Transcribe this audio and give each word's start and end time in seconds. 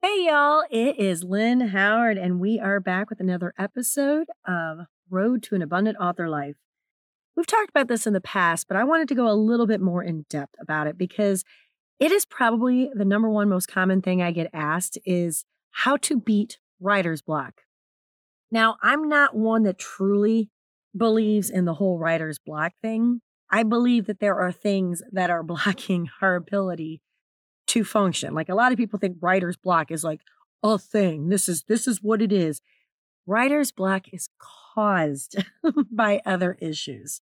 Hey, 0.00 0.26
y'all, 0.28 0.62
it 0.70 0.96
is 1.00 1.24
Lynn 1.24 1.58
Howard, 1.60 2.18
and 2.18 2.38
we 2.38 2.60
are 2.60 2.78
back 2.78 3.10
with 3.10 3.18
another 3.18 3.52
episode 3.58 4.28
of 4.46 4.86
Road 5.10 5.42
to 5.42 5.56
an 5.56 5.62
Abundant 5.62 5.96
Author 6.00 6.28
Life. 6.28 6.54
We've 7.36 7.48
talked 7.48 7.70
about 7.70 7.88
this 7.88 8.06
in 8.06 8.12
the 8.12 8.20
past, 8.20 8.68
but 8.68 8.76
I 8.76 8.84
wanted 8.84 9.08
to 9.08 9.16
go 9.16 9.28
a 9.28 9.34
little 9.34 9.66
bit 9.66 9.80
more 9.80 10.04
in 10.04 10.24
depth 10.30 10.54
about 10.60 10.86
it 10.86 10.96
because 10.96 11.42
it 11.98 12.12
is 12.12 12.24
probably 12.24 12.88
the 12.94 13.04
number 13.04 13.28
one 13.28 13.48
most 13.48 13.66
common 13.66 14.00
thing 14.00 14.22
I 14.22 14.30
get 14.30 14.50
asked 14.52 14.98
is 15.04 15.44
how 15.70 15.96
to 15.96 16.16
beat 16.16 16.60
writer's 16.78 17.20
block. 17.20 17.62
Now, 18.52 18.76
I'm 18.80 19.08
not 19.08 19.34
one 19.34 19.64
that 19.64 19.80
truly 19.80 20.48
believes 20.96 21.50
in 21.50 21.64
the 21.64 21.74
whole 21.74 21.98
writer's 21.98 22.38
block 22.38 22.74
thing. 22.80 23.20
I 23.50 23.64
believe 23.64 24.06
that 24.06 24.20
there 24.20 24.38
are 24.38 24.52
things 24.52 25.02
that 25.10 25.28
are 25.28 25.42
blocking 25.42 26.08
our 26.22 26.36
ability 26.36 27.00
to 27.68 27.84
function. 27.84 28.34
Like 28.34 28.48
a 28.48 28.54
lot 28.54 28.72
of 28.72 28.78
people 28.78 28.98
think 28.98 29.18
writer's 29.20 29.56
block 29.56 29.90
is 29.90 30.04
like 30.04 30.20
a 30.62 30.78
thing. 30.78 31.28
This 31.28 31.48
is 31.48 31.64
this 31.64 31.86
is 31.86 32.02
what 32.02 32.20
it 32.20 32.32
is. 32.32 32.60
Writer's 33.26 33.70
block 33.70 34.06
is 34.12 34.28
caused 34.74 35.36
by 35.90 36.20
other 36.24 36.56
issues. 36.60 37.20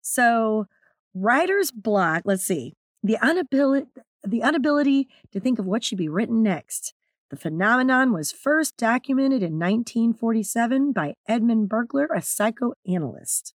So, 0.00 0.66
writer's 1.14 1.70
block, 1.70 2.22
let's 2.24 2.44
see. 2.44 2.74
The 3.02 3.18
inability 3.22 3.88
the 4.24 4.40
inability 4.40 5.08
to 5.32 5.40
think 5.40 5.58
of 5.58 5.66
what 5.66 5.84
should 5.84 5.98
be 5.98 6.08
written 6.08 6.42
next. 6.42 6.94
The 7.30 7.36
phenomenon 7.36 8.12
was 8.12 8.32
first 8.32 8.76
documented 8.76 9.42
in 9.42 9.58
1947 9.58 10.92
by 10.92 11.14
Edmund 11.28 11.68
Bergler, 11.68 12.06
a 12.14 12.22
psychoanalyst. 12.22 13.52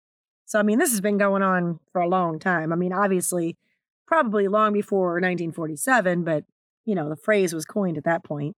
So, 0.46 0.60
I 0.60 0.64
mean, 0.64 0.80
this 0.80 0.90
has 0.92 1.02
been 1.02 1.20
going 1.20 1.44
on 1.44 1.80
for 1.92 2.02
a 2.02 2.08
long 2.08 2.40
time. 2.40 2.74
I 2.74 2.76
mean, 2.76 2.92
obviously, 2.94 3.58
probably 4.10 4.48
long 4.48 4.74
before 4.74 5.14
1947, 5.14 6.24
but, 6.24 6.44
you 6.84 6.96
know, 6.96 7.08
the 7.08 7.16
phrase 7.16 7.54
was 7.54 7.64
coined 7.64 7.96
at 7.96 8.04
that 8.06 8.24
point. 8.24 8.56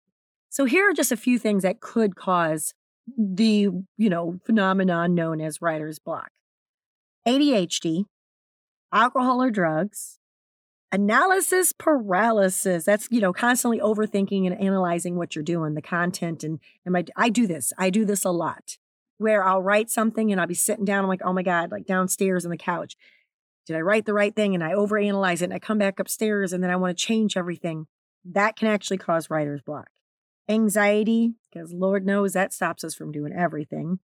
So, 0.49 0.63
here 0.63 0.89
are 0.89 0.93
just 0.93 1.11
a 1.11 1.17
few 1.17 1.37
things 1.37 1.63
that 1.63 1.81
could 1.81 2.15
cause 2.15 2.73
the, 3.17 3.67
you 3.97 4.09
know, 4.09 4.39
phenomenon 4.45 5.13
known 5.13 5.41
as 5.41 5.61
writer's 5.61 5.99
block. 5.99 6.29
ADHD, 7.27 8.05
alcohol 8.93 9.43
or 9.43 9.51
drugs, 9.51 10.19
analysis 10.91 11.73
paralysis. 11.73 12.85
That's 12.85 13.09
you 13.11 13.19
know 13.19 13.33
constantly 13.33 13.79
overthinking 13.79 14.47
and 14.47 14.59
analyzing 14.59 15.17
what 15.17 15.35
you're 15.35 15.43
doing 15.43 15.73
the 15.73 15.81
content 15.81 16.43
and 16.43 16.59
and 16.85 16.93
my 16.93 17.05
i 17.15 17.29
do 17.29 17.47
this 17.47 17.71
i 17.77 17.89
do 17.89 18.03
this 18.03 18.25
a 18.25 18.31
lot 18.31 18.77
where 19.17 19.43
i'll 19.43 19.61
write 19.61 19.89
something 19.89 20.31
and 20.31 20.41
i'll 20.41 20.47
be 20.47 20.53
sitting 20.53 20.83
down 20.83 21.03
i'm 21.03 21.09
like 21.09 21.21
oh 21.23 21.31
my 21.31 21.43
god 21.43 21.71
like 21.71 21.85
downstairs 21.85 22.43
on 22.43 22.51
the 22.51 22.57
couch 22.57 22.97
did 23.65 23.75
i 23.75 23.79
write 23.79 24.05
the 24.05 24.13
right 24.13 24.35
thing 24.35 24.53
and 24.53 24.63
i 24.63 24.71
overanalyze 24.71 25.41
it 25.41 25.45
and 25.45 25.53
i 25.53 25.59
come 25.59 25.77
back 25.77 25.99
upstairs 25.99 26.53
and 26.53 26.63
then 26.63 26.71
i 26.71 26.75
want 26.75 26.95
to 26.95 27.05
change 27.05 27.37
everything 27.37 27.87
that 28.23 28.55
can 28.55 28.67
actually 28.67 28.97
cause 28.97 29.29
writer's 29.29 29.61
block 29.61 29.89
anxiety 30.49 31.33
because 31.51 31.73
lord 31.73 32.05
knows 32.05 32.33
that 32.33 32.53
stops 32.53 32.83
us 32.83 32.95
from 32.95 33.11
doing 33.11 33.33
everything 33.33 33.99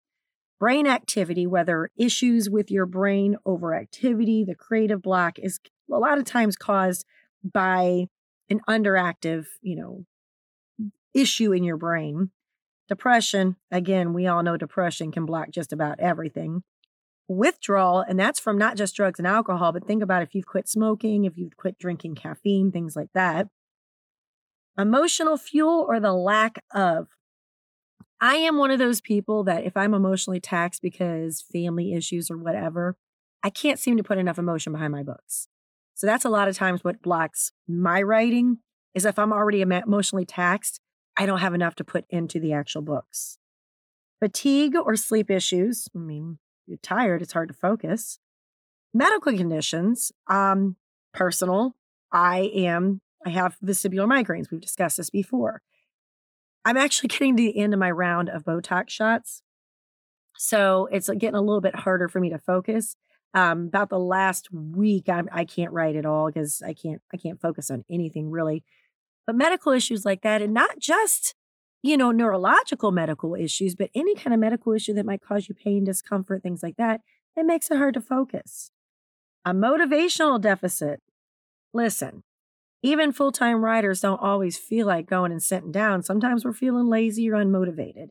brain 0.59 0.87
activity 0.87 1.45
whether 1.45 1.89
issues 1.97 2.49
with 2.49 2.71
your 2.71 2.85
brain 2.85 3.35
overactivity 3.45 4.45
the 4.45 4.55
creative 4.57 5.01
block 5.01 5.37
is 5.39 5.59
a 5.91 5.97
lot 5.97 6.17
of 6.17 6.25
times 6.25 6.55
caused 6.55 7.05
by 7.43 8.07
an 8.49 8.61
underactive, 8.67 9.45
you 9.61 9.75
know, 9.75 10.05
issue 11.13 11.51
in 11.51 11.63
your 11.63 11.77
brain. 11.77 12.31
Depression, 12.87 13.57
again, 13.71 14.13
we 14.13 14.27
all 14.27 14.43
know 14.43 14.57
depression 14.57 15.11
can 15.11 15.25
block 15.25 15.49
just 15.51 15.73
about 15.73 15.99
everything. 15.99 16.63
Withdrawal, 17.27 17.99
and 17.99 18.19
that's 18.19 18.39
from 18.39 18.57
not 18.57 18.77
just 18.77 18.95
drugs 18.95 19.19
and 19.19 19.27
alcohol, 19.27 19.71
but 19.71 19.85
think 19.85 20.01
about 20.01 20.23
if 20.23 20.33
you've 20.33 20.45
quit 20.45 20.67
smoking, 20.67 21.25
if 21.25 21.37
you've 21.37 21.57
quit 21.57 21.77
drinking 21.77 22.15
caffeine, 22.15 22.71
things 22.71 22.95
like 22.95 23.09
that. 23.13 23.47
Emotional 24.77 25.37
fuel 25.37 25.85
or 25.87 25.99
the 25.99 26.13
lack 26.13 26.63
of. 26.73 27.07
I 28.21 28.35
am 28.35 28.57
one 28.57 28.71
of 28.71 28.79
those 28.79 29.01
people 29.01 29.43
that 29.43 29.63
if 29.63 29.75
I'm 29.75 29.93
emotionally 29.93 30.39
taxed 30.39 30.81
because 30.81 31.41
family 31.41 31.93
issues 31.93 32.31
or 32.31 32.37
whatever, 32.37 32.95
I 33.43 33.49
can't 33.49 33.79
seem 33.79 33.97
to 33.97 34.03
put 34.03 34.17
enough 34.17 34.39
emotion 34.39 34.71
behind 34.73 34.91
my 34.91 35.03
books. 35.03 35.47
So 35.93 36.07
that's 36.07 36.25
a 36.25 36.29
lot 36.29 36.47
of 36.47 36.55
times 36.55 36.83
what 36.83 37.01
blocks 37.01 37.51
my 37.67 38.01
writing 38.01 38.59
is 38.93 39.05
if 39.05 39.19
I'm 39.19 39.33
already 39.33 39.61
emotionally 39.61 40.25
taxed, 40.25 40.79
I 41.17 41.25
don't 41.25 41.39
have 41.39 41.53
enough 41.53 41.75
to 41.75 41.83
put 41.83 42.05
into 42.09 42.39
the 42.39 42.53
actual 42.53 42.81
books. 42.81 43.37
Fatigue 44.19 44.75
or 44.75 44.95
sleep 44.95 45.29
issues. 45.29 45.87
I 45.95 45.99
mean, 45.99 46.39
you're 46.67 46.77
tired, 46.77 47.21
it's 47.21 47.33
hard 47.33 47.47
to 47.49 47.53
focus. 47.53 48.19
Medical 48.93 49.35
conditions, 49.35 50.11
um, 50.27 50.75
personal. 51.13 51.75
I 52.11 52.51
am, 52.53 53.01
I 53.25 53.29
have 53.29 53.57
vestibular 53.63 54.07
migraines. 54.07 54.51
We've 54.51 54.61
discussed 54.61 54.97
this 54.97 55.09
before. 55.09 55.61
I'm 56.65 56.77
actually 56.77 57.07
getting 57.09 57.37
to 57.37 57.43
the 57.43 57.57
end 57.57 57.73
of 57.73 57.79
my 57.79 57.91
round 57.91 58.29
of 58.29 58.43
Botox 58.43 58.89
shots. 58.89 59.41
So 60.37 60.87
it's 60.91 61.09
getting 61.09 61.35
a 61.35 61.41
little 61.41 61.61
bit 61.61 61.75
harder 61.75 62.07
for 62.07 62.19
me 62.19 62.29
to 62.29 62.37
focus 62.37 62.95
um, 63.33 63.67
about 63.67 63.89
the 63.89 63.99
last 63.99 64.51
week 64.51 65.09
I'm, 65.09 65.29
i 65.31 65.45
can't 65.45 65.71
write 65.71 65.95
at 65.95 66.05
all 66.05 66.27
because 66.27 66.61
i 66.65 66.73
can't 66.73 67.01
i 67.13 67.17
can't 67.17 67.39
focus 67.39 67.69
on 67.69 67.83
anything 67.89 68.29
really 68.29 68.63
but 69.25 69.35
medical 69.35 69.71
issues 69.71 70.05
like 70.05 70.21
that 70.21 70.41
and 70.41 70.53
not 70.53 70.79
just 70.79 71.35
you 71.87 71.97
know 71.97 72.11
neurological 72.11 72.91
medical 72.91 73.35
issues 73.35 73.75
but 73.75 73.89
any 73.95 74.15
kind 74.15 74.33
of 74.33 74.39
medical 74.39 74.73
issue 74.73 74.93
that 74.93 75.05
might 75.05 75.21
cause 75.21 75.47
you 75.47 75.55
pain 75.55 75.83
discomfort 75.83 76.43
things 76.43 76.61
like 76.63 76.77
that 76.77 77.01
it 77.35 77.45
makes 77.45 77.69
it 77.71 77.77
hard 77.77 77.93
to 77.93 78.01
focus 78.01 78.71
a 79.45 79.53
motivational 79.53 80.39
deficit 80.39 81.01
listen 81.73 82.23
even 82.83 83.11
full-time 83.11 83.63
writers 83.63 84.01
don't 84.01 84.21
always 84.21 84.57
feel 84.57 84.85
like 84.85 85.07
going 85.07 85.31
and 85.31 85.43
sitting 85.43 85.71
down 85.71 86.03
sometimes 86.03 86.43
we're 86.43 86.53
feeling 86.53 86.87
lazy 86.87 87.29
or 87.29 87.33
unmotivated 87.33 88.07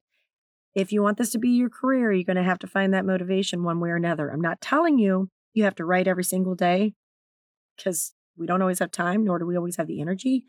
if 0.76 0.92
you 0.92 1.02
want 1.02 1.16
this 1.16 1.30
to 1.30 1.38
be 1.38 1.48
your 1.48 1.70
career, 1.70 2.12
you're 2.12 2.22
going 2.22 2.36
to 2.36 2.42
have 2.42 2.58
to 2.58 2.66
find 2.66 2.92
that 2.92 3.06
motivation 3.06 3.64
one 3.64 3.80
way 3.80 3.88
or 3.88 3.96
another. 3.96 4.28
I'm 4.28 4.42
not 4.42 4.60
telling 4.60 4.98
you 4.98 5.30
you 5.54 5.64
have 5.64 5.74
to 5.76 5.86
write 5.86 6.06
every 6.06 6.22
single 6.22 6.54
day 6.54 6.92
because 7.74 8.12
we 8.36 8.46
don't 8.46 8.60
always 8.60 8.80
have 8.80 8.90
time, 8.90 9.24
nor 9.24 9.38
do 9.38 9.46
we 9.46 9.56
always 9.56 9.76
have 9.76 9.86
the 9.86 10.02
energy. 10.02 10.44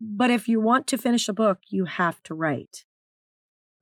But 0.00 0.30
if 0.30 0.48
you 0.48 0.60
want 0.60 0.86
to 0.88 0.98
finish 0.98 1.28
a 1.28 1.32
book, 1.32 1.58
you 1.68 1.86
have 1.86 2.22
to 2.24 2.34
write. 2.34 2.84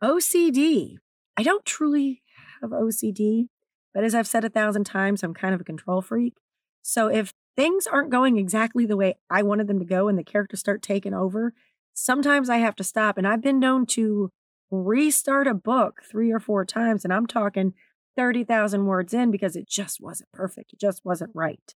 OCD. 0.03 0.97
I 1.37 1.43
don't 1.43 1.65
truly 1.65 2.23
have 2.61 2.71
OCD, 2.71 3.49
but 3.93 4.05
as 4.05 4.15
I've 4.15 4.29
said 4.29 4.45
a 4.45 4.51
thousand 4.51 4.85
times, 4.85 5.23
I'm 5.23 5.35
kind 5.35 5.55
of 5.55 5.61
a 5.61 5.65
control 5.65 6.03
freak. 6.03 6.35
So 6.83 7.09
if 7.09 7.33
things 7.57 7.87
aren't 7.87 8.11
going 8.11 8.37
exactly 8.37 8.87
the 8.87 8.97
way 8.97 9.15
I 9.31 9.43
wanted 9.43 9.67
them 9.67 9.79
to 9.79 9.85
go 9.85 10.09
and 10.09 10.19
the 10.19 10.25
characters 10.25 10.61
start 10.61 10.83
taking 10.83 11.15
over, 11.15 11.55
sometimes 11.95 12.51
I 12.51 12.59
have 12.59 12.77
to 12.77 12.85
stop. 12.85 13.17
And 13.19 13.27
I've 13.27 13.43
been 13.43 13.59
known 13.59 13.87
to 13.87 14.31
restart 14.71 15.47
a 15.47 15.55
book 15.55 16.03
three 16.09 16.31
or 16.31 16.41
four 16.41 16.65
times. 16.65 17.05
And 17.05 17.13
I'm 17.13 17.27
talking 17.27 17.75
30,000 18.17 18.87
words 18.87 19.15
in 19.15 19.31
because 19.31 19.57
it 19.57 19.69
just 19.69 20.01
wasn't 20.01 20.31
perfect. 20.33 20.73
It 20.73 20.81
just 20.81 21.05
wasn't 21.05 21.31
right. 21.35 21.75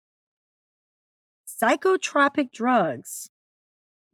Psychotropic 1.48 2.52
drugs. 2.52 3.30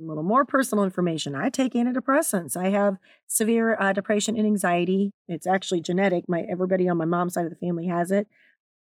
A 0.02 0.08
little 0.08 0.24
more 0.24 0.46
personal 0.46 0.84
information. 0.84 1.36
I 1.36 1.50
take 1.50 1.74
antidepressants. 1.74 2.58
I 2.58 2.70
have 2.70 2.98
severe 3.28 3.78
uh, 3.80 3.94
depression 3.94 4.36
and 4.36 4.48
anxiety. 4.48 5.12
It's 5.28 5.46
actually 5.46 5.82
genetic. 5.82 6.26
My 6.28 6.42
everybody 6.50 6.90
on 6.90 6.98
my 6.98 7.06
mom's 7.06 7.36
side 7.36 7.46
of 7.46 7.52
the 7.52 7.58
family 7.58 7.88
has 7.88 8.10
it. 8.10 8.28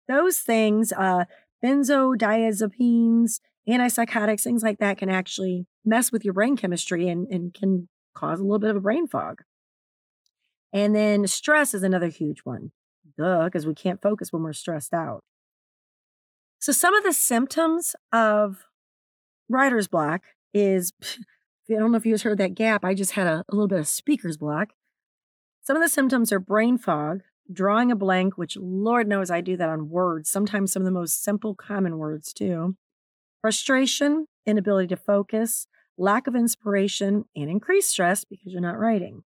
Those 0.08 0.40
things, 0.40 0.92
uh, 0.92 1.26
benzodiazepines, 1.64 3.40
antipsychotics, 3.70 4.44
things 4.44 4.64
like 4.64 4.80
that, 4.80 4.98
can 4.98 5.10
actually 5.10 5.66
mess 5.86 6.12
with 6.12 6.26
your 6.26 6.34
brain 6.34 6.58
chemistry 6.58 7.08
and, 7.08 7.28
and 7.28 7.54
can 7.54 7.88
cause 8.14 8.40
a 8.40 8.44
little 8.44 8.60
bit 8.60 8.72
of 8.72 8.78
a 8.78 8.82
brain 8.82 9.08
fog. 9.08 9.44
And 10.74 10.96
then 10.96 11.26
stress 11.28 11.74
is 11.74 11.84
another 11.84 12.08
huge 12.08 12.40
one. 12.44 12.72
Duh, 13.18 13.46
because 13.46 13.66
we 13.66 13.74
can't 13.74 14.02
focus 14.02 14.34
when 14.34 14.44
we're 14.44 14.54
stressed 14.54 14.94
out. 14.94 15.24
So, 16.60 16.72
some 16.72 16.96
of 16.96 17.04
the 17.04 17.14
symptoms 17.14 17.96
of 18.12 18.66
writer's 19.50 19.88
block 19.88 20.24
is 20.58 20.94
I 21.70 21.80
don't 21.80 21.92
know 21.92 21.98
if 21.98 22.06
you 22.06 22.14
guys 22.14 22.24
heard 22.24 22.38
that 22.38 22.56
gap. 22.56 22.86
I 22.86 22.94
just 22.94 23.12
had 23.12 23.28
a, 23.28 23.44
a 23.50 23.56
little 23.56 23.68
bit 23.68 23.80
of 23.80 23.88
speaker's 23.88 24.38
block. 24.38 24.70
Some 25.62 25.76
of 25.76 25.82
the 25.82 25.90
symptoms 25.90 26.32
are 26.32 26.40
brain 26.40 26.78
fog, 26.78 27.24
drawing 27.52 27.92
a 27.92 27.96
blank, 27.96 28.38
which 28.38 28.56
Lord 28.56 29.08
knows 29.08 29.30
I 29.30 29.42
do 29.42 29.58
that 29.58 29.70
on 29.70 29.90
words, 29.90 30.30
sometimes 30.30 30.72
some 30.72 30.82
of 30.82 30.86
the 30.86 30.92
most 30.92 31.22
simple, 31.22 31.56
common 31.56 31.98
words 31.98 32.32
too. 32.32 32.78
Frustration, 33.42 34.28
inability 34.46 34.88
to 34.88 34.98
focus, 34.98 35.68
lack 35.98 36.28
of 36.28 36.36
inspiration, 36.36 37.26
and 37.36 37.50
increased 37.50 37.90
stress 37.90 38.24
because 38.24 38.54
you're 38.54 38.62
not 38.62 38.80
writing. 38.80 39.24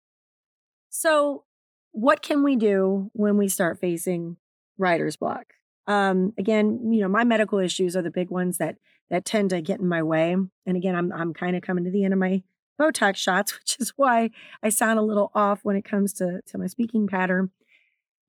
So, 0.90 1.44
what 1.92 2.22
can 2.22 2.44
we 2.44 2.56
do 2.56 3.10
when 3.14 3.38
we 3.38 3.48
start 3.48 3.80
facing 3.80 4.38
writer's 4.78 5.18
block? 5.18 5.56
Um, 5.90 6.34
again, 6.38 6.94
you 6.94 7.02
know, 7.02 7.08
my 7.10 7.24
medical 7.24 7.58
issues 7.58 7.98
are 7.98 8.04
the 8.04 8.12
big 8.12 8.30
ones 8.30 8.60
that 8.60 8.78
that 9.10 9.26
tend 9.26 9.50
to 9.50 9.60
get 9.60 9.80
in 9.80 9.88
my 9.88 10.04
way. 10.04 10.34
And 10.34 10.78
again, 10.78 10.96
I'm 10.96 11.12
I'm 11.12 11.34
kind 11.34 11.56
of 11.56 11.64
coming 11.64 11.84
to 11.84 11.90
the 11.90 12.06
end 12.06 12.14
of 12.14 12.20
my 12.20 12.44
Botox 12.80 13.18
shots, 13.18 13.54
which 13.60 13.78
is 13.80 13.94
why 13.98 14.30
I 14.62 14.70
sound 14.70 15.00
a 15.00 15.02
little 15.02 15.32
off 15.34 15.62
when 15.64 15.76
it 15.76 15.84
comes 15.84 16.14
to 16.14 16.42
to 16.46 16.58
my 16.60 16.68
speaking 16.68 17.08
pattern. 17.08 17.50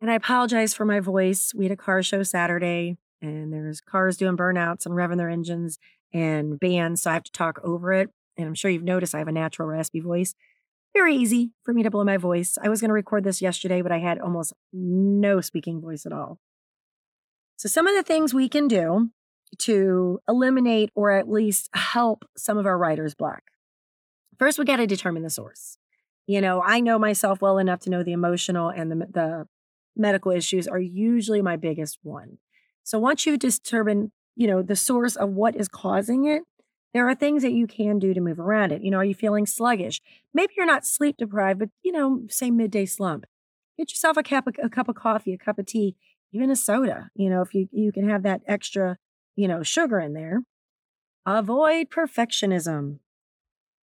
And 0.00 0.10
I 0.10 0.14
apologize 0.14 0.72
for 0.72 0.86
my 0.86 1.00
voice. 1.00 1.52
We 1.54 1.66
had 1.66 1.72
a 1.72 1.76
car 1.76 2.02
show 2.02 2.22
Saturday, 2.22 2.96
and 3.20 3.52
there's 3.52 3.82
cars 3.82 4.16
doing 4.16 4.38
burnouts 4.38 4.86
and 4.86 4.94
revving 4.94 5.18
their 5.18 5.28
engines 5.28 5.78
and 6.14 6.58
bands, 6.58 7.02
so 7.02 7.10
I 7.10 7.14
have 7.14 7.24
to 7.24 7.32
talk 7.32 7.60
over 7.62 7.92
it. 7.92 8.08
and 8.38 8.46
I'm 8.46 8.54
sure 8.54 8.70
you've 8.70 8.82
noticed 8.82 9.14
I 9.14 9.18
have 9.18 9.28
a 9.28 9.32
natural 9.32 9.68
raspy 9.68 10.00
voice. 10.00 10.34
Very 10.94 11.14
easy 11.14 11.50
for 11.62 11.74
me 11.74 11.82
to 11.82 11.90
blow 11.90 12.04
my 12.04 12.16
voice. 12.16 12.56
I 12.60 12.70
was 12.70 12.80
going 12.80 12.88
to 12.88 12.94
record 12.94 13.22
this 13.22 13.42
yesterday, 13.42 13.82
but 13.82 13.92
I 13.92 13.98
had 13.98 14.18
almost 14.18 14.54
no 14.72 15.42
speaking 15.42 15.80
voice 15.80 16.06
at 16.06 16.12
all. 16.12 16.40
So, 17.60 17.68
some 17.68 17.86
of 17.86 17.94
the 17.94 18.02
things 18.02 18.32
we 18.32 18.48
can 18.48 18.68
do 18.68 19.10
to 19.58 20.18
eliminate 20.26 20.88
or 20.94 21.10
at 21.10 21.28
least 21.28 21.68
help 21.74 22.24
some 22.34 22.56
of 22.56 22.64
our 22.64 22.78
writer's 22.78 23.14
block. 23.14 23.42
First, 24.38 24.58
we 24.58 24.64
got 24.64 24.76
to 24.76 24.86
determine 24.86 25.22
the 25.22 25.28
source. 25.28 25.76
You 26.26 26.40
know, 26.40 26.62
I 26.64 26.80
know 26.80 26.98
myself 26.98 27.42
well 27.42 27.58
enough 27.58 27.80
to 27.80 27.90
know 27.90 28.02
the 28.02 28.14
emotional 28.14 28.70
and 28.70 28.90
the, 28.90 28.96
the 29.10 29.46
medical 29.94 30.32
issues 30.32 30.66
are 30.66 30.78
usually 30.78 31.42
my 31.42 31.56
biggest 31.56 31.98
one. 32.02 32.38
So 32.82 32.98
once 32.98 33.26
you've 33.26 33.40
determined, 33.40 34.12
you 34.36 34.46
know, 34.46 34.62
the 34.62 34.74
source 34.74 35.14
of 35.14 35.28
what 35.28 35.54
is 35.54 35.68
causing 35.68 36.24
it, 36.24 36.44
there 36.94 37.06
are 37.10 37.14
things 37.14 37.42
that 37.42 37.52
you 37.52 37.66
can 37.66 37.98
do 37.98 38.14
to 38.14 38.22
move 38.22 38.40
around 38.40 38.72
it. 38.72 38.82
You 38.82 38.90
know, 38.90 38.96
are 38.96 39.04
you 39.04 39.14
feeling 39.14 39.44
sluggish? 39.44 40.00
Maybe 40.32 40.54
you're 40.56 40.64
not 40.64 40.86
sleep 40.86 41.18
deprived, 41.18 41.58
but 41.58 41.68
you 41.82 41.92
know, 41.92 42.22
say 42.30 42.50
midday 42.50 42.86
slump. 42.86 43.26
Get 43.76 43.90
yourself 43.90 44.16
a 44.16 44.22
cup, 44.22 44.46
of, 44.46 44.56
a 44.62 44.70
cup 44.70 44.88
of 44.88 44.94
coffee, 44.94 45.34
a 45.34 45.38
cup 45.38 45.58
of 45.58 45.66
tea, 45.66 45.96
even 46.32 46.50
a 46.50 46.56
soda. 46.56 47.10
You 47.14 47.30
know, 47.30 47.42
if 47.42 47.54
you 47.54 47.68
you 47.72 47.92
can 47.92 48.08
have 48.08 48.22
that 48.22 48.42
extra, 48.46 48.96
you 49.36 49.48
know, 49.48 49.62
sugar 49.62 49.98
in 50.00 50.14
there. 50.14 50.40
Avoid 51.26 51.90
perfectionism. 51.90 52.98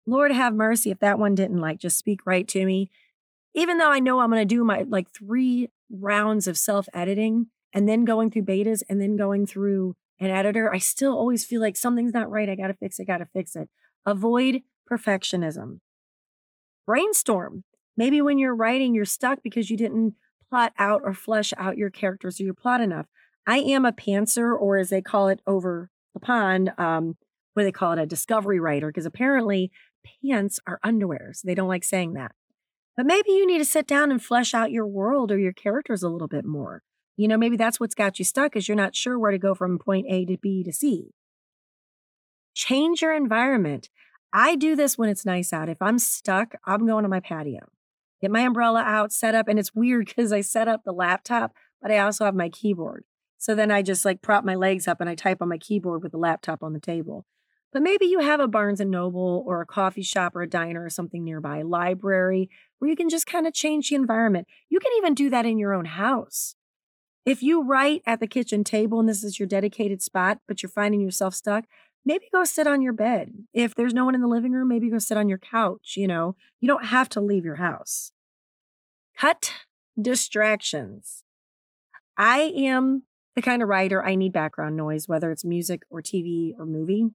Lord 0.07 0.31
have 0.31 0.53
mercy 0.53 0.91
if 0.91 0.99
that 0.99 1.19
one 1.19 1.35
didn't 1.35 1.59
like 1.59 1.79
just 1.79 1.97
speak 1.97 2.25
right 2.25 2.47
to 2.49 2.65
me. 2.65 2.91
Even 3.53 3.77
though 3.77 3.91
I 3.91 3.99
know 3.99 4.19
I'm 4.19 4.29
going 4.29 4.41
to 4.41 4.55
do 4.55 4.63
my 4.63 4.85
like 4.87 5.09
three 5.11 5.69
rounds 5.89 6.47
of 6.47 6.57
self 6.57 6.87
editing 6.93 7.47
and 7.73 7.89
then 7.89 8.05
going 8.05 8.31
through 8.31 8.43
betas 8.43 8.83
and 8.89 9.01
then 9.01 9.15
going 9.15 9.45
through 9.45 9.95
an 10.19 10.29
editor, 10.29 10.73
I 10.73 10.77
still 10.77 11.13
always 11.13 11.43
feel 11.43 11.61
like 11.61 11.75
something's 11.75 12.13
not 12.13 12.29
right. 12.29 12.49
I 12.49 12.55
got 12.55 12.67
to 12.67 12.73
fix 12.73 12.99
it, 12.99 13.05
got 13.05 13.17
to 13.17 13.27
fix 13.33 13.55
it. 13.55 13.69
Avoid 14.05 14.61
perfectionism. 14.89 15.79
Brainstorm. 16.85 17.63
Maybe 17.97 18.21
when 18.21 18.37
you're 18.37 18.55
writing, 18.55 18.93
you're 18.93 19.05
stuck 19.05 19.41
because 19.41 19.69
you 19.69 19.77
didn't 19.77 20.15
plot 20.55 20.71
out 20.79 21.01
or 21.03 21.13
flesh 21.13 21.51
out 21.57 21.77
your 21.77 21.89
characters 21.89 22.39
or 22.39 22.43
your 22.43 22.53
plot 22.53 22.79
enough. 22.79 23.07
I 23.45 23.57
am 23.57 23.83
a 23.83 23.91
pantser, 23.91 24.57
or 24.57 24.77
as 24.77 24.89
they 24.89 25.01
call 25.01 25.27
it 25.27 25.41
over 25.45 25.89
the 26.13 26.21
pond, 26.21 26.71
um, 26.77 27.17
what 27.55 27.63
they 27.63 27.73
call 27.73 27.91
it, 27.91 27.99
a 27.99 28.05
discovery 28.05 28.57
writer, 28.57 28.87
because 28.87 29.05
apparently 29.05 29.69
pants 30.23 30.61
are 30.65 30.79
underwear. 30.81 31.31
So 31.33 31.45
they 31.45 31.55
don't 31.55 31.67
like 31.67 31.83
saying 31.83 32.13
that. 32.13 32.31
But 32.95 33.05
maybe 33.05 33.31
you 33.31 33.45
need 33.45 33.57
to 33.57 33.65
sit 33.65 33.85
down 33.85 34.11
and 34.11 34.23
flesh 34.23 34.53
out 34.53 34.71
your 34.71 34.87
world 34.87 35.29
or 35.29 35.37
your 35.37 35.51
characters 35.51 36.03
a 36.03 36.07
little 36.07 36.29
bit 36.29 36.45
more. 36.45 36.83
You 37.17 37.27
know, 37.27 37.37
maybe 37.37 37.57
that's 37.57 37.81
what's 37.81 37.93
got 37.93 38.17
you 38.17 38.23
stuck 38.23 38.55
is 38.55 38.69
you're 38.69 38.77
not 38.77 38.95
sure 38.95 39.19
where 39.19 39.31
to 39.31 39.37
go 39.37 39.55
from 39.55 39.77
point 39.77 40.05
A 40.09 40.23
to 40.23 40.37
B 40.37 40.63
to 40.63 40.71
C. 40.71 41.09
Change 42.53 43.01
your 43.01 43.13
environment. 43.13 43.89
I 44.31 44.55
do 44.55 44.77
this 44.77 44.97
when 44.97 45.09
it's 45.09 45.25
nice 45.25 45.51
out. 45.51 45.67
If 45.67 45.81
I'm 45.81 45.99
stuck, 45.99 46.55
I'm 46.65 46.87
going 46.87 47.03
to 47.03 47.09
my 47.09 47.19
patio. 47.19 47.74
Get 48.25 48.31
my 48.31 48.41
umbrella 48.41 48.81
out, 48.81 49.13
set 49.13 49.35
up, 49.35 49.47
and 49.47 49.59
it's 49.59 49.75
weird 49.75 50.07
because 50.07 50.33
I 50.33 50.41
set 50.41 50.67
up 50.67 50.81
the 50.83 50.91
laptop, 50.91 51.53
but 51.79 51.91
I 51.91 51.99
also 51.99 52.25
have 52.25 52.33
my 52.33 52.49
keyboard. 52.49 53.03
So 53.37 53.53
then 53.53 53.69
I 53.69 53.83
just 53.83 54.03
like 54.03 54.23
prop 54.23 54.43
my 54.43 54.55
legs 54.55 54.87
up 54.87 54.99
and 54.99 55.07
I 55.07 55.13
type 55.13 55.43
on 55.43 55.49
my 55.49 55.59
keyboard 55.59 56.01
with 56.01 56.11
the 56.11 56.17
laptop 56.17 56.63
on 56.63 56.73
the 56.73 56.79
table. 56.79 57.27
But 57.71 57.83
maybe 57.83 58.07
you 58.07 58.21
have 58.21 58.39
a 58.39 58.47
Barnes 58.47 58.79
and 58.79 58.89
Noble 58.89 59.43
or 59.45 59.61
a 59.61 59.65
coffee 59.67 60.01
shop 60.01 60.35
or 60.35 60.41
a 60.41 60.49
diner 60.49 60.83
or 60.83 60.89
something 60.89 61.23
nearby, 61.23 61.61
library, 61.61 62.49
where 62.79 62.89
you 62.89 62.95
can 62.95 63.09
just 63.09 63.27
kind 63.27 63.45
of 63.45 63.53
change 63.53 63.89
the 63.89 63.95
environment. 63.95 64.47
You 64.69 64.79
can 64.79 64.93
even 64.97 65.13
do 65.13 65.29
that 65.29 65.45
in 65.45 65.59
your 65.59 65.75
own 65.75 65.85
house. 65.85 66.55
If 67.27 67.43
you 67.43 67.61
write 67.61 68.01
at 68.07 68.19
the 68.19 68.25
kitchen 68.25 68.63
table 68.63 68.99
and 68.99 69.07
this 69.07 69.23
is 69.23 69.39
your 69.39 69.47
dedicated 69.47 70.01
spot, 70.01 70.39
but 70.47 70.63
you're 70.63 70.71
finding 70.71 70.99
yourself 70.99 71.35
stuck, 71.35 71.65
maybe 72.03 72.25
go 72.31 72.43
sit 72.43 72.65
on 72.65 72.81
your 72.81 72.93
bed. 72.93 73.33
If 73.53 73.75
there's 73.75 73.93
no 73.93 74.05
one 74.05 74.15
in 74.15 74.21
the 74.21 74.27
living 74.27 74.51
room, 74.51 74.69
maybe 74.69 74.89
go 74.89 74.97
sit 74.97 75.15
on 75.15 75.29
your 75.29 75.37
couch. 75.37 75.93
You 75.95 76.07
know, 76.07 76.35
you 76.59 76.67
don't 76.67 76.85
have 76.85 77.07
to 77.09 77.21
leave 77.21 77.45
your 77.45 77.57
house. 77.57 78.11
Cut 79.19 79.51
distractions. 79.99 81.23
I 82.17 82.53
am 82.55 83.03
the 83.35 83.41
kind 83.41 83.61
of 83.61 83.69
writer 83.69 84.03
I 84.03 84.15
need 84.15 84.33
background 84.33 84.77
noise, 84.77 85.07
whether 85.07 85.31
it's 85.31 85.45
music 85.45 85.83
or 85.89 86.01
TV 86.01 86.53
or 86.57 86.65
movie 86.65 87.11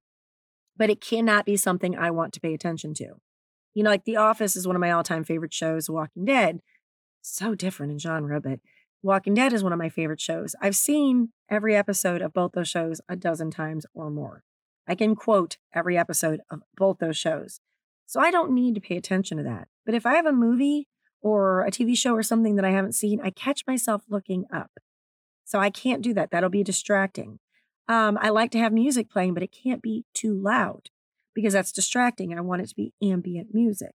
but 0.81 0.88
it 0.88 1.02
cannot 1.02 1.44
be 1.44 1.58
something 1.58 1.94
I 1.94 2.11
want 2.11 2.32
to 2.32 2.41
pay 2.41 2.55
attention 2.55 2.94
to. 2.94 3.20
You 3.75 3.82
know, 3.82 3.91
like 3.91 4.06
The 4.06 4.17
Office 4.17 4.56
is 4.56 4.67
one 4.67 4.76
of 4.76 4.81
my 4.81 4.91
all 4.91 5.02
time 5.02 5.25
favorite 5.25 5.52
shows, 5.52 5.91
Walking 5.91 6.25
Dead. 6.25 6.61
So 7.20 7.55
different 7.55 7.93
in 7.93 7.99
genre, 7.99 8.41
but 8.41 8.61
Walking 9.03 9.35
Dead 9.35 9.53
is 9.53 9.62
one 9.62 9.75
of 9.75 9.79
my 9.79 9.91
favorite 9.91 10.23
shows. 10.23 10.56
I've 10.62 10.75
seen 10.75 11.32
every 11.50 11.76
episode 11.76 12.23
of 12.23 12.32
both 12.32 12.53
those 12.53 12.67
shows 12.67 13.03
a 13.11 13.14
dozen 13.14 13.50
times 13.50 13.85
or 13.93 14.08
more. 14.08 14.43
I 14.88 14.94
can 14.94 15.14
quote 15.14 15.58
every 15.75 15.99
episode 15.99 16.41
of 16.50 16.62
both 16.79 16.96
those 16.99 17.19
shows. 17.19 17.61
So 18.06 18.19
I 18.19 18.31
don't 18.31 18.53
need 18.53 18.75
to 18.75 18.81
pay 18.81 18.96
attention 18.96 19.37
to 19.37 19.44
that. 19.44 19.69
But 19.85 19.94
if 19.94 20.06
I 20.06 20.14
have 20.14 20.26
a 20.26 20.32
movie 20.32 20.88
or 21.22 21.62
a 21.62 21.70
TV 21.70 21.96
show 21.96 22.14
or 22.14 22.22
something 22.22 22.56
that 22.56 22.64
I 22.64 22.70
haven't 22.70 22.94
seen, 22.94 23.20
I 23.22 23.31
catch 23.31 23.67
myself 23.67 24.02
looking 24.08 24.44
up. 24.52 24.70
So 25.44 25.58
I 25.58 25.70
can't 25.70 26.02
do 26.02 26.14
that. 26.14 26.31
That'll 26.31 26.50
be 26.50 26.62
distracting. 26.62 27.38
Um, 27.88 28.19
I 28.20 28.28
like 28.28 28.52
to 28.52 28.58
have 28.58 28.72
music 28.72 29.11
playing, 29.11 29.34
but 29.34 29.43
it 29.43 29.52
can't 29.52 29.82
be 29.82 30.05
too 30.14 30.32
loud 30.32 30.90
because 31.34 31.55
that's 31.55 31.72
distracting. 31.72 32.37
I 32.37 32.40
want 32.40 32.62
it 32.62 32.69
to 32.69 32.76
be 32.76 32.93
ambient 33.02 33.49
music. 33.52 33.93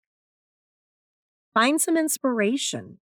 Find 1.54 1.80
some 1.80 1.96
inspiration. 1.96 3.00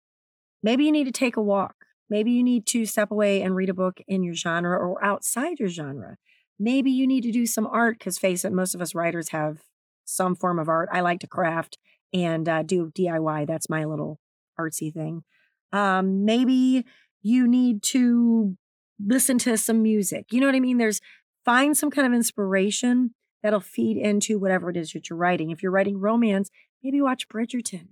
Maybe 0.62 0.84
you 0.84 0.92
need 0.92 1.04
to 1.04 1.12
take 1.12 1.36
a 1.36 1.42
walk. 1.42 1.74
Maybe 2.08 2.30
you 2.32 2.42
need 2.42 2.66
to 2.68 2.86
step 2.86 3.10
away 3.10 3.42
and 3.42 3.54
read 3.54 3.68
a 3.68 3.74
book 3.74 4.00
in 4.08 4.22
your 4.22 4.34
genre 4.34 4.78
or 4.78 5.04
outside 5.04 5.60
your 5.60 5.68
genre. 5.68 6.16
Maybe 6.58 6.90
you 6.90 7.06
need 7.06 7.22
to 7.24 7.30
do 7.30 7.46
some 7.46 7.66
art 7.66 7.98
because, 7.98 8.18
face 8.18 8.44
it, 8.44 8.52
most 8.52 8.74
of 8.74 8.80
us 8.80 8.94
writers 8.94 9.28
have 9.28 9.58
some 10.04 10.34
form 10.34 10.58
of 10.58 10.68
art. 10.68 10.88
I 10.90 11.00
like 11.00 11.20
to 11.20 11.26
craft 11.26 11.76
and 12.12 12.48
uh, 12.48 12.62
do 12.62 12.90
DIY. 12.90 13.46
That's 13.46 13.68
my 13.68 13.84
little 13.84 14.18
artsy 14.58 14.92
thing. 14.92 15.24
Um, 15.72 16.24
maybe 16.24 16.84
you 17.22 17.46
need 17.46 17.82
to 17.84 18.56
listen 19.04 19.38
to 19.38 19.56
some 19.58 19.82
music. 19.82 20.26
You 20.30 20.40
know 20.40 20.46
what 20.46 20.54
I 20.54 20.60
mean? 20.60 20.78
There's 20.78 21.00
find 21.44 21.76
some 21.76 21.90
kind 21.90 22.06
of 22.06 22.12
inspiration 22.12 23.14
that'll 23.42 23.60
feed 23.60 23.96
into 23.96 24.38
whatever 24.38 24.70
it 24.70 24.76
is 24.76 24.92
that 24.92 25.08
you're 25.08 25.18
writing. 25.18 25.50
If 25.50 25.62
you're 25.62 25.72
writing 25.72 25.98
romance, 25.98 26.50
maybe 26.82 27.00
watch 27.00 27.28
Bridgerton, 27.28 27.88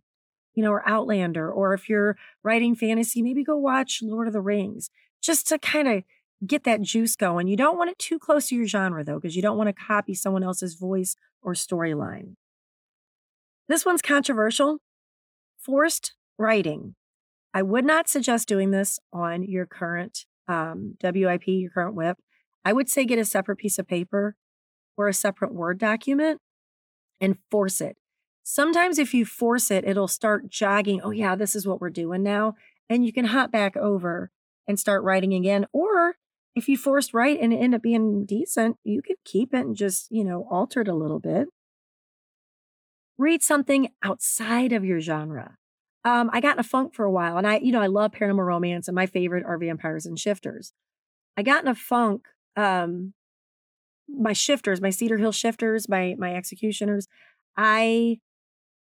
you 0.54 0.62
know, 0.62 0.72
or 0.72 0.88
Outlander. 0.88 1.50
Or 1.50 1.74
if 1.74 1.88
you're 1.88 2.16
writing 2.42 2.74
fantasy, 2.74 3.22
maybe 3.22 3.44
go 3.44 3.56
watch 3.56 4.00
Lord 4.02 4.26
of 4.26 4.32
the 4.32 4.40
Rings 4.40 4.90
just 5.22 5.46
to 5.48 5.58
kind 5.58 5.88
of 5.88 6.02
get 6.46 6.64
that 6.64 6.82
juice 6.82 7.16
going. 7.16 7.48
You 7.48 7.56
don't 7.56 7.78
want 7.78 7.90
it 7.90 7.98
too 7.98 8.18
close 8.18 8.48
to 8.48 8.56
your 8.56 8.66
genre, 8.66 9.04
though, 9.04 9.18
because 9.18 9.36
you 9.36 9.42
don't 9.42 9.56
want 9.56 9.68
to 9.68 9.72
copy 9.72 10.14
someone 10.14 10.42
else's 10.42 10.74
voice 10.74 11.16
or 11.42 11.54
storyline. 11.54 12.34
This 13.68 13.84
one's 13.84 14.02
controversial. 14.02 14.78
Forced 15.58 16.14
writing. 16.38 16.94
I 17.52 17.62
would 17.62 17.84
not 17.84 18.08
suggest 18.08 18.48
doing 18.48 18.70
this 18.70 18.98
on 19.12 19.42
your 19.42 19.66
current 19.66 20.26
um, 20.48 20.96
WIP, 21.02 21.46
your 21.46 21.70
current 21.70 21.94
WIP, 21.94 22.18
I 22.64 22.72
would 22.72 22.88
say 22.88 23.04
get 23.04 23.18
a 23.18 23.24
separate 23.24 23.56
piece 23.56 23.78
of 23.78 23.86
paper 23.86 24.36
or 24.96 25.08
a 25.08 25.14
separate 25.14 25.54
Word 25.54 25.78
document 25.78 26.40
and 27.20 27.38
force 27.50 27.80
it. 27.80 27.96
Sometimes 28.42 28.98
if 28.98 29.14
you 29.14 29.24
force 29.24 29.70
it, 29.70 29.84
it'll 29.84 30.08
start 30.08 30.48
jogging. 30.48 31.00
Oh, 31.02 31.10
yeah, 31.10 31.34
this 31.34 31.56
is 31.56 31.66
what 31.66 31.80
we're 31.80 31.90
doing 31.90 32.22
now. 32.22 32.54
And 32.88 33.04
you 33.04 33.12
can 33.12 33.26
hop 33.26 33.50
back 33.50 33.76
over 33.76 34.30
and 34.66 34.78
start 34.78 35.02
writing 35.02 35.32
again. 35.32 35.66
Or 35.72 36.16
if 36.54 36.68
you 36.68 36.76
forced 36.76 37.12
write 37.12 37.40
and 37.40 37.52
end 37.52 37.74
up 37.74 37.82
being 37.82 38.24
decent, 38.24 38.78
you 38.84 39.02
could 39.02 39.16
keep 39.24 39.52
it 39.52 39.66
and 39.66 39.76
just, 39.76 40.08
you 40.10 40.24
know, 40.24 40.46
alter 40.50 40.80
it 40.80 40.88
a 40.88 40.94
little 40.94 41.20
bit. 41.20 41.48
Read 43.18 43.42
something 43.42 43.88
outside 44.02 44.72
of 44.72 44.84
your 44.84 45.00
genre. 45.00 45.56
Um, 46.04 46.30
I 46.32 46.40
got 46.40 46.56
in 46.56 46.60
a 46.60 46.64
funk 46.64 46.94
for 46.94 47.04
a 47.04 47.10
while, 47.10 47.36
and 47.36 47.46
I, 47.46 47.58
you 47.58 47.72
know, 47.72 47.80
I 47.80 47.86
love 47.86 48.12
paranormal 48.12 48.44
romance, 48.46 48.88
and 48.88 48.94
my 48.94 49.06
favorite 49.06 49.44
are 49.44 49.58
vampires 49.58 50.06
and 50.06 50.18
shifters. 50.18 50.72
I 51.36 51.42
got 51.42 51.62
in 51.62 51.68
a 51.68 51.74
funk. 51.74 52.26
Um, 52.56 53.14
my 54.08 54.32
shifters, 54.32 54.80
my 54.80 54.90
Cedar 54.90 55.18
Hill 55.18 55.32
shifters, 55.32 55.88
my 55.88 56.14
my 56.18 56.34
executioners, 56.34 57.08
I 57.56 58.20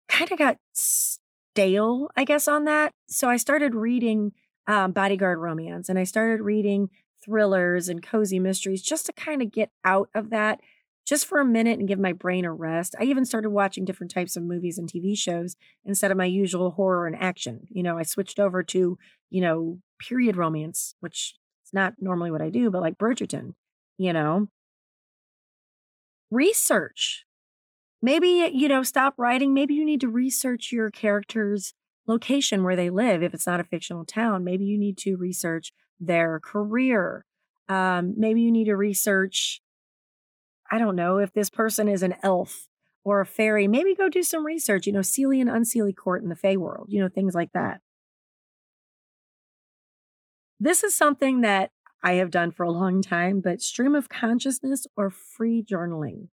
kind 0.08 0.30
of 0.30 0.38
got 0.38 0.58
stale, 0.72 2.10
I 2.16 2.24
guess, 2.24 2.48
on 2.48 2.64
that. 2.64 2.92
So 3.08 3.28
I 3.28 3.36
started 3.36 3.74
reading 3.74 4.32
um, 4.66 4.92
bodyguard 4.92 5.38
romance, 5.38 5.88
and 5.88 5.98
I 5.98 6.04
started 6.04 6.42
reading 6.42 6.90
thrillers 7.24 7.88
and 7.88 8.02
cozy 8.02 8.38
mysteries 8.38 8.82
just 8.82 9.06
to 9.06 9.12
kind 9.12 9.42
of 9.42 9.50
get 9.52 9.70
out 9.84 10.08
of 10.14 10.30
that 10.30 10.60
just 11.10 11.26
for 11.26 11.40
a 11.40 11.44
minute 11.44 11.80
and 11.80 11.88
give 11.88 11.98
my 11.98 12.12
brain 12.12 12.44
a 12.44 12.52
rest. 12.52 12.94
I 13.00 13.02
even 13.02 13.24
started 13.24 13.50
watching 13.50 13.84
different 13.84 14.12
types 14.12 14.36
of 14.36 14.44
movies 14.44 14.78
and 14.78 14.88
TV 14.88 15.18
shows 15.18 15.56
instead 15.84 16.12
of 16.12 16.16
my 16.16 16.24
usual 16.24 16.70
horror 16.70 17.04
and 17.08 17.16
action. 17.16 17.66
You 17.68 17.82
know, 17.82 17.98
I 17.98 18.04
switched 18.04 18.38
over 18.38 18.62
to, 18.62 18.96
you 19.28 19.40
know, 19.40 19.80
period 19.98 20.36
romance, 20.36 20.94
which 21.00 21.34
is 21.66 21.72
not 21.72 21.94
normally 21.98 22.30
what 22.30 22.40
I 22.40 22.48
do, 22.48 22.70
but 22.70 22.80
like 22.80 22.96
Bridgerton, 22.96 23.54
you 23.98 24.12
know. 24.12 24.46
Research. 26.30 27.24
Maybe, 28.00 28.48
you 28.54 28.68
know, 28.68 28.84
stop 28.84 29.14
writing. 29.18 29.52
Maybe 29.52 29.74
you 29.74 29.84
need 29.84 30.02
to 30.02 30.08
research 30.08 30.70
your 30.70 30.90
character's 30.90 31.74
location 32.06 32.62
where 32.62 32.76
they 32.76 32.88
live. 32.88 33.20
If 33.20 33.34
it's 33.34 33.48
not 33.48 33.58
a 33.58 33.64
fictional 33.64 34.04
town, 34.04 34.44
maybe 34.44 34.64
you 34.64 34.78
need 34.78 34.96
to 34.98 35.16
research 35.16 35.72
their 35.98 36.38
career. 36.38 37.24
Um, 37.68 38.14
maybe 38.16 38.42
you 38.42 38.52
need 38.52 38.66
to 38.66 38.76
research 38.76 39.60
I 40.70 40.78
don't 40.78 40.96
know 40.96 41.18
if 41.18 41.32
this 41.32 41.50
person 41.50 41.88
is 41.88 42.02
an 42.02 42.14
elf 42.22 42.68
or 43.04 43.20
a 43.20 43.26
fairy, 43.26 43.66
maybe 43.66 43.94
go 43.94 44.08
do 44.08 44.22
some 44.22 44.46
research, 44.46 44.86
you 44.86 44.92
know, 44.92 45.00
Seelie 45.00 45.40
and 45.40 45.50
Unseelie 45.50 45.96
court 45.96 46.22
in 46.22 46.28
the 46.28 46.36
Fey 46.36 46.56
world, 46.56 46.86
you 46.90 47.00
know, 47.00 47.08
things 47.08 47.34
like 47.34 47.52
that. 47.52 47.80
This 50.58 50.84
is 50.84 50.94
something 50.94 51.40
that 51.40 51.70
I 52.02 52.12
have 52.14 52.30
done 52.30 52.50
for 52.50 52.64
a 52.64 52.70
long 52.70 53.02
time, 53.02 53.40
but 53.40 53.62
stream 53.62 53.94
of 53.94 54.08
consciousness 54.08 54.86
or 54.96 55.10
free 55.10 55.62
journaling. 55.62 56.28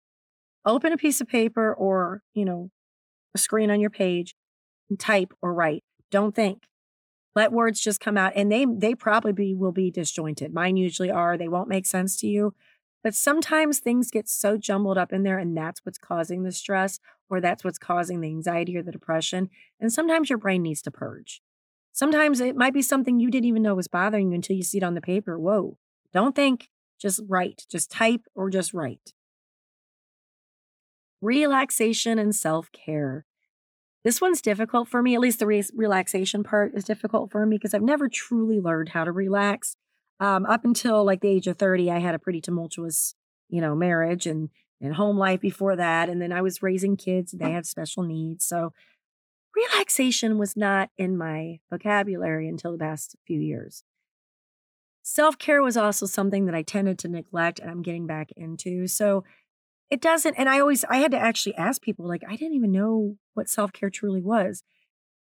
Open 0.66 0.94
a 0.94 0.98
piece 0.98 1.20
of 1.20 1.28
paper 1.28 1.74
or, 1.74 2.22
you 2.34 2.46
know, 2.46 2.70
a 3.36 3.38
screen 3.38 3.70
on 3.70 3.82
your 3.82 3.90
page 3.90 4.36
and 4.90 5.00
type 5.00 5.34
or 5.42 5.54
write. 5.54 5.84
Don't 6.10 6.34
think. 6.34 6.64
Let 7.36 7.52
words 7.52 7.82
just 7.82 8.00
come 8.00 8.18
out 8.18 8.34
and 8.36 8.52
they 8.52 8.66
they 8.66 8.94
probably 8.96 9.34
be, 9.34 9.56
will 9.56 9.72
be 9.72 9.90
disjointed. 9.90 10.54
Mine 10.54 10.78
usually 10.78 11.10
are. 11.10 11.38
They 11.38 11.48
won't 11.48 11.68
make 11.68 11.86
sense 11.86 12.16
to 12.18 12.28
you. 12.28 12.54
But 13.04 13.14
sometimes 13.14 13.80
things 13.80 14.10
get 14.10 14.30
so 14.30 14.58
jumbled 14.58 14.98
up 14.98 15.12
in 15.12 15.24
there 15.24 15.38
and 15.38 15.56
that's 15.56 15.82
what's 15.86 15.98
causing 15.98 16.44
the 16.44 16.54
stress 16.54 17.00
or 17.30 17.42
that's 17.42 17.64
what's 17.64 17.78
causing 17.78 18.22
the 18.22 18.30
anxiety 18.30 18.78
or 18.78 18.82
the 18.82 18.94
depression. 18.94 19.50
And 19.80 19.92
sometimes 19.92 20.30
your 20.30 20.40
brain 20.40 20.64
needs 20.64 20.82
to 20.84 20.92
purge. 20.92 21.42
Sometimes 21.92 22.40
it 22.40 22.56
might 22.56 22.74
be 22.74 22.82
something 22.82 23.20
you 23.20 23.30
didn't 23.30 23.46
even 23.46 23.62
know 23.62 23.76
was 23.76 23.88
bothering 23.88 24.30
you 24.30 24.36
until 24.36 24.56
you 24.56 24.64
see 24.64 24.78
it 24.78 24.84
on 24.84 24.96
the 24.96 25.02
paper. 25.02 25.38
Whoa, 25.38 25.78
don't 26.14 26.36
think, 26.36 26.70
just 27.00 27.22
write, 27.28 27.66
just 27.70 27.92
type 27.92 28.22
or 28.34 28.50
just 28.50 28.74
write. 28.74 29.14
Relaxation 31.22 32.18
and 32.18 32.36
self 32.36 32.72
care. 32.72 33.26
This 34.04 34.20
one's 34.20 34.42
difficult 34.42 34.90
for 34.90 35.02
me. 35.02 35.14
At 35.16 35.22
least 35.22 35.40
the 35.40 35.46
re- 35.46 35.64
relaxation 35.74 36.44
part 36.44 36.74
is 36.74 36.84
difficult 36.84 37.32
for 37.32 37.46
me 37.46 37.58
because 37.58 37.74
I've 37.74 37.82
never 37.82 38.10
truly 38.10 38.60
learned 38.60 38.90
how 38.90 39.04
to 39.06 39.12
relax. 39.12 39.76
Um, 40.24 40.46
up 40.46 40.64
until 40.64 41.04
like 41.04 41.20
the 41.20 41.28
age 41.28 41.48
of 41.48 41.58
30, 41.58 41.92
I 41.92 42.00
had 42.00 42.16
a 42.16 42.20
pretty 42.20 42.40
tumultuous, 42.40 43.14
you 43.50 43.60
know, 43.60 43.76
marriage 43.76 44.26
and, 44.26 44.50
and 44.80 44.96
home 44.96 45.18
life 45.18 45.42
before 45.42 45.76
that. 45.76 46.08
And 46.08 46.22
then 46.22 46.32
I 46.32 46.42
was 46.42 46.64
raising 46.64 46.96
kids, 46.96 47.34
they 47.34 47.52
have 47.52 47.66
special 47.66 48.04
needs. 48.04 48.46
So 48.46 48.72
relaxation 49.54 50.38
was 50.38 50.56
not 50.56 50.92
in 50.98 51.18
my 51.18 51.60
vocabulary 51.70 52.48
until 52.48 52.72
the 52.72 52.78
past 52.78 53.18
few 53.28 53.42
years. 53.42 53.84
Self 55.02 55.38
care 55.38 55.62
was 55.62 55.76
also 55.76 56.06
something 56.06 56.46
that 56.46 56.56
I 56.56 56.62
tended 56.62 57.00
to 57.00 57.10
neglect 57.10 57.60
and 57.60 57.70
I'm 57.70 57.82
getting 57.82 58.08
back 58.08 58.30
into. 58.38 58.88
So 58.88 59.26
it 59.90 60.00
doesn't, 60.00 60.36
and 60.36 60.48
I 60.48 60.62
always, 60.62 60.86
I 60.86 61.00
had 61.00 61.12
to 61.12 61.20
actually 61.20 61.56
ask 61.56 61.82
people, 61.82 62.08
like, 62.08 62.24
I 62.26 62.38
didn't 62.38 62.56
even 62.56 62.72
know 62.72 63.18
what 63.34 63.50
self 63.50 63.74
care 63.74 63.90
truly 63.90 64.22
was. 64.22 64.64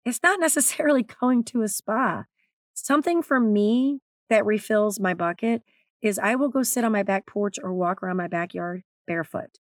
It's 0.05 0.23
not 0.23 0.39
necessarily 0.39 1.03
going 1.03 1.43
to 1.43 1.61
a 1.61 1.67
spa. 1.67 2.23
Something 2.73 3.21
for 3.21 3.41
me 3.41 3.99
that 4.29 4.45
refills 4.45 4.99
my 4.99 5.13
bucket 5.13 5.63
is 6.01 6.19
I 6.19 6.35
will 6.35 6.49
go 6.49 6.63
sit 6.63 6.83
on 6.83 6.91
my 6.91 7.03
back 7.03 7.25
porch 7.25 7.57
or 7.61 7.73
walk 7.73 8.03
around 8.03 8.17
my 8.17 8.27
backyard 8.27 8.83
barefoot 9.07 9.59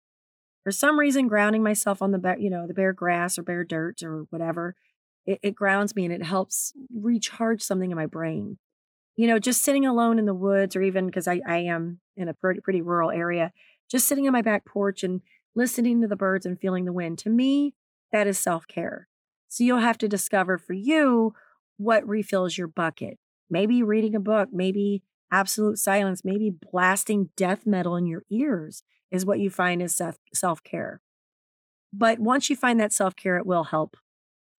for 0.67 0.71
some 0.71 0.99
reason 0.99 1.29
grounding 1.29 1.63
myself 1.63 2.01
on 2.01 2.11
the 2.11 2.17
bare, 2.17 2.37
you 2.37 2.49
know, 2.49 2.67
the 2.67 2.73
bare 2.73 2.91
grass 2.91 3.39
or 3.39 3.41
bare 3.41 3.63
dirt 3.63 4.03
or 4.03 4.25
whatever, 4.31 4.75
it, 5.25 5.39
it 5.41 5.55
grounds 5.55 5.95
me 5.95 6.03
and 6.03 6.13
it 6.13 6.25
helps 6.25 6.73
recharge 6.93 7.61
something 7.61 7.89
in 7.89 7.95
my 7.95 8.05
brain. 8.05 8.57
You 9.15 9.27
know, 9.27 9.39
just 9.39 9.63
sitting 9.63 9.85
alone 9.85 10.19
in 10.19 10.25
the 10.25 10.33
woods 10.33 10.75
or 10.75 10.81
even 10.81 11.05
because 11.05 11.25
I, 11.25 11.39
I 11.47 11.59
am 11.59 12.01
in 12.17 12.27
a 12.27 12.33
pretty 12.33 12.59
pretty 12.59 12.81
rural 12.81 13.11
area, 13.11 13.53
just 13.89 14.09
sitting 14.09 14.27
on 14.27 14.33
my 14.33 14.41
back 14.41 14.65
porch 14.65 15.05
and 15.05 15.21
listening 15.55 16.01
to 16.01 16.07
the 16.09 16.17
birds 16.17 16.45
and 16.45 16.59
feeling 16.59 16.83
the 16.83 16.91
wind. 16.91 17.17
To 17.19 17.29
me, 17.29 17.73
that 18.11 18.27
is 18.27 18.37
self-care. 18.37 19.07
So 19.47 19.63
you'll 19.63 19.77
have 19.77 19.97
to 19.99 20.09
discover 20.09 20.57
for 20.57 20.73
you 20.73 21.33
what 21.77 22.05
refills 22.05 22.57
your 22.57 22.67
bucket. 22.67 23.19
Maybe 23.49 23.83
reading 23.83 24.15
a 24.15 24.19
book, 24.19 24.49
maybe 24.51 25.03
absolute 25.31 25.77
silence, 25.77 26.23
maybe 26.23 26.49
blasting 26.49 27.29
death 27.35 27.65
metal 27.65 27.95
in 27.95 28.05
your 28.05 28.23
ears 28.29 28.83
is 29.11 29.25
what 29.25 29.39
you 29.39 29.49
find 29.49 29.81
is 29.81 30.01
self 30.33 30.63
care. 30.63 31.01
But 31.93 32.19
once 32.19 32.49
you 32.49 32.55
find 32.55 32.79
that 32.79 32.93
self 32.93 33.15
care, 33.15 33.37
it 33.37 33.45
will 33.45 33.65
help 33.65 33.97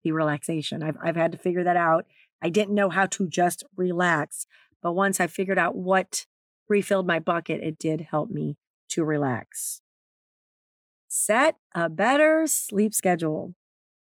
the 0.05 0.13
relaxation. 0.13 0.83
I've, 0.83 0.97
I've 1.03 1.17
had 1.17 1.33
to 1.33 1.39
figure 1.39 1.65
that 1.65 1.77
out. 1.77 2.07
I 2.43 2.49
didn't 2.49 2.75
know 2.75 2.89
how 2.89 3.07
to 3.07 3.29
just 3.29 3.65
relax. 3.77 4.47
But 4.83 4.93
once 4.93 5.21
I 5.21 5.27
figured 5.27 5.59
out 5.59 5.75
what 5.75 6.27
refilled 6.69 7.07
my 7.07 7.19
bucket, 7.19 7.63
it 7.63 7.79
did 7.79 8.09
help 8.11 8.31
me 8.31 8.57
to 8.91 9.05
relax. 9.05 9.81
Set 11.09 11.57
a 11.75 11.89
better 11.89 12.47
sleep 12.47 12.95
schedule. 12.95 13.55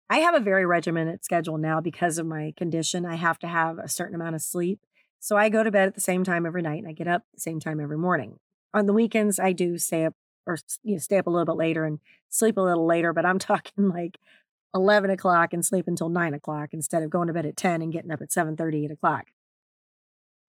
I 0.10 0.20
have 0.20 0.36
a 0.36 0.40
very 0.40 0.66
regimented 0.66 1.24
schedule 1.26 1.58
now 1.58 1.82
because 1.82 2.18
of 2.18 2.28
my 2.28 2.54
condition. 2.56 3.06
I 3.06 3.16
have 3.16 3.40
to 3.40 3.48
have 3.48 3.80
a 3.80 3.90
certain 3.90 4.16
amount 4.16 4.36
of 4.36 4.42
sleep. 4.42 4.80
So 5.20 5.36
I 5.36 5.50
go 5.50 5.64
to 5.64 5.72
bed 5.72 5.88
at 5.88 5.96
the 5.96 6.02
same 6.02 6.24
time 6.24 6.46
every 6.46 6.62
night 6.62 6.80
and 6.80 6.88
I 6.88 6.92
get 6.92 7.08
up 7.08 7.24
the 7.34 7.42
same 7.42 7.60
time 7.60 7.80
every 7.80 7.98
morning. 7.98 8.40
On 8.74 8.86
the 8.86 8.94
weekends, 8.94 9.40
I 9.40 9.54
do 9.54 9.78
stay 9.78 10.06
up 10.06 10.14
or 10.46 10.58
you 10.84 10.94
know, 10.94 11.00
stay 11.00 11.18
up 11.18 11.26
a 11.26 11.32
little 11.32 11.46
bit 11.46 11.56
later 11.56 11.86
and 11.86 12.00
sleep 12.30 12.58
a 12.58 12.62
little 12.62 12.86
later, 12.86 13.14
but 13.14 13.26
I'm 13.26 13.40
talking 13.40 13.90
like 13.90 14.20
11 14.76 15.10
o'clock 15.10 15.54
and 15.54 15.66
sleep 15.66 15.88
until 15.88 16.10
9 16.10 16.34
o'clock 16.34 16.70
instead 16.74 17.02
of 17.02 17.10
going 17.10 17.28
to 17.28 17.34
bed 17.34 17.46
at 17.46 17.58
10 17.58 17.82
and 17.82 17.92
getting 17.92 18.12
up 18.12 18.22
at 18.22 18.32
7 18.32 18.56
30, 18.56 18.86
8 18.86 18.92
o'clock. 18.92 19.26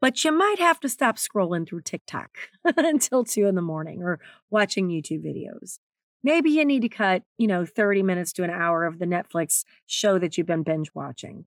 But 0.01 0.23
you 0.25 0.33
might 0.33 0.59
have 0.59 0.79
to 0.81 0.89
stop 0.91 1.17
scrolling 1.17 1.67
through 1.67 1.83
TikTok 1.83 2.37
until 2.77 3.25
2 3.25 3.47
in 3.47 3.55
the 3.55 3.63
morning 3.63 4.03
or 4.03 4.21
watching 4.51 4.89
YouTube 4.89 5.25
videos. 5.25 5.79
Maybe 6.27 6.51
you 6.51 6.65
need 6.65 6.83
to 6.83 6.89
cut, 6.89 7.23
you 7.39 7.47
know, 7.47 7.65
30 7.65 8.03
minutes 8.03 8.33
to 8.33 8.43
an 8.43 8.51
hour 8.51 8.85
of 8.85 8.99
the 8.99 9.07
Netflix 9.07 9.63
show 9.87 10.19
that 10.19 10.37
you've 10.37 10.49
been 10.49 10.65
binge 10.65 10.91
watching. 10.93 11.45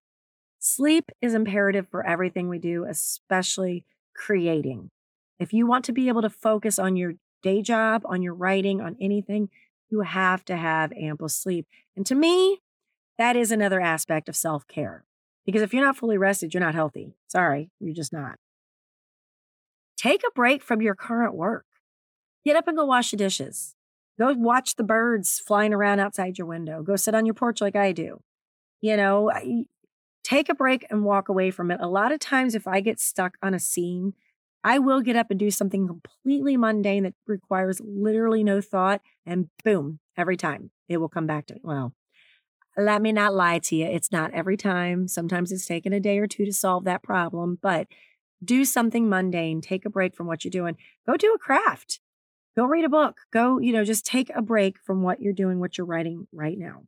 Sleep 0.57 1.12
is 1.21 1.33
imperative 1.33 1.86
for 1.91 2.07
everything 2.07 2.48
we 2.48 2.59
do, 2.59 2.86
especially 2.86 3.83
creating. 4.15 4.89
If 5.38 5.51
you 5.51 5.67
want 5.67 5.83
to 5.83 5.91
be 5.91 6.07
able 6.07 6.21
to 6.21 6.29
focus 6.29 6.79
on 6.79 6.95
your 6.95 7.15
day 7.43 7.62
job, 7.62 8.03
on 8.05 8.21
your 8.21 8.33
writing, 8.33 8.79
on 8.79 8.95
anything, 9.01 9.50
you 9.89 10.00
have 10.00 10.45
to 10.45 10.55
have 10.55 10.93
ample 10.93 11.27
sleep. 11.27 11.67
And 11.98 12.05
to 12.05 12.15
me, 12.15 12.62
that 13.17 13.36
is 13.36 13.51
another 13.51 13.81
aspect 13.81 14.29
of 14.29 14.36
self 14.38 14.65
care. 14.69 15.03
Because 15.45 15.62
if 15.62 15.74
you're 15.74 15.83
not 15.83 15.98
fully 15.98 16.17
rested, 16.17 16.53
you're 16.53 16.63
not 16.63 16.74
healthy. 16.74 17.15
Sorry, 17.27 17.69
you're 17.81 17.93
just 17.93 18.13
not. 18.13 18.38
Take 19.98 20.21
a 20.25 20.31
break 20.33 20.63
from 20.63 20.81
your 20.81 20.95
current 20.95 21.36
work. 21.36 21.65
Get 22.45 22.55
up 22.55 22.69
and 22.69 22.77
go 22.77 22.86
wash 22.86 23.12
the 23.12 23.17
dishes. 23.17 23.75
Go 24.19 24.33
watch 24.33 24.75
the 24.75 24.83
birds 24.83 25.39
flying 25.39 25.73
around 25.73 25.99
outside 25.99 26.38
your 26.38 26.47
window. 26.47 26.83
Go 26.83 26.95
sit 26.95 27.15
on 27.15 27.25
your 27.25 27.33
porch 27.33 27.61
like 27.61 27.75
I 27.75 27.93
do. 27.93 28.21
You 28.81 28.97
know, 28.97 29.31
take 30.23 30.49
a 30.49 30.55
break 30.55 30.85
and 30.89 31.05
walk 31.05 31.29
away 31.29 31.51
from 31.51 31.71
it. 31.71 31.79
A 31.81 31.88
lot 31.88 32.11
of 32.11 32.19
times, 32.19 32.53
if 32.53 32.67
I 32.67 32.81
get 32.81 32.99
stuck 32.99 33.38
on 33.41 33.53
a 33.53 33.59
scene 33.59 34.13
I 34.63 34.79
will 34.79 35.01
get 35.01 35.15
up 35.15 35.31
and 35.31 35.39
do 35.39 35.51
something 35.51 35.88
completely 35.88 36.57
mundane 36.57 37.03
that 37.03 37.13
requires 37.27 37.79
literally 37.83 38.43
no 38.43 38.61
thought, 38.61 39.01
and 39.25 39.49
boom, 39.63 39.99
every 40.17 40.35
time 40.35 40.71
it 40.88 40.97
will 40.97 41.09
come 41.09 41.27
back 41.27 41.45
to 41.47 41.53
me. 41.53 41.61
Well, 41.63 41.93
let 42.77 43.01
me 43.01 43.11
not 43.11 43.33
lie 43.33 43.59
to 43.59 43.75
you. 43.75 43.85
It's 43.85 44.11
not 44.11 44.33
every 44.33 44.57
time. 44.57 45.07
Sometimes 45.07 45.51
it's 45.51 45.65
taken 45.65 45.93
a 45.93 45.99
day 45.99 46.17
or 46.17 46.27
two 46.27 46.45
to 46.45 46.53
solve 46.53 46.83
that 46.85 47.03
problem, 47.03 47.57
but 47.61 47.88
do 48.43 48.65
something 48.65 49.07
mundane. 49.07 49.61
Take 49.61 49.85
a 49.85 49.89
break 49.89 50.15
from 50.15 50.27
what 50.27 50.43
you're 50.43 50.51
doing. 50.51 50.77
Go 51.07 51.15
do 51.15 51.33
a 51.33 51.39
craft. 51.39 51.99
Go 52.60 52.66
read 52.66 52.84
a 52.84 52.89
book. 52.89 53.22
Go, 53.32 53.60
you 53.60 53.72
know, 53.72 53.86
just 53.86 54.06
take 54.06 54.30
a 54.36 54.42
break 54.42 54.78
from 54.84 55.01
what 55.01 55.22
you're 55.22 55.32
doing, 55.32 55.62
what 55.62 55.78
you're 55.78 55.88
writing 55.88 56.28
right 56.34 56.58
now. 56.58 56.82